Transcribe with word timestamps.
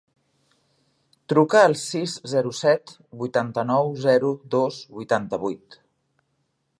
Truca 1.33 1.59
al 1.65 1.75
sis, 1.81 2.15
zero, 2.31 2.53
set, 2.61 2.95
vuitanta-nou, 3.21 3.93
zero, 4.07 4.31
dos, 4.57 4.81
vuitanta-vuit. 4.99 5.81